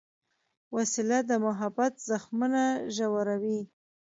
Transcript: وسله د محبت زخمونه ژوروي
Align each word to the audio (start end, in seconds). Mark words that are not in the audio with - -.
وسله 0.75 1.19
د 1.29 1.31
محبت 1.45 1.93
زخمونه 2.09 2.63
ژوروي 2.95 3.59